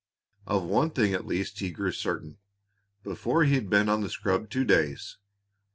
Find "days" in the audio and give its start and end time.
4.65-5.17